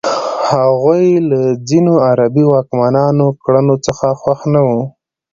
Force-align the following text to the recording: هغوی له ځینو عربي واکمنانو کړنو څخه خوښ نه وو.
هغوی 0.51 1.05
له 1.29 1.39
ځینو 1.69 1.93
عربي 2.07 2.43
واکمنانو 2.47 3.27
کړنو 3.43 3.75
څخه 3.85 4.05
خوښ 4.21 4.39
نه 4.53 4.61
وو. 4.67 4.81